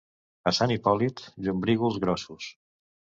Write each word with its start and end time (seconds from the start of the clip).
A 0.51 0.53
Sant 0.59 0.71
Hipòlit, 0.75 1.21
llombrígols 1.49 2.03
grossos. 2.07 2.49